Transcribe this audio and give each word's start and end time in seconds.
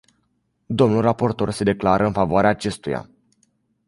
Domnul 0.65 1.01
raportor 1.01 1.49
se 1.49 1.63
declară 1.63 2.05
în 2.05 2.11
favoarea 2.13 2.49
acestuia. 2.49 3.09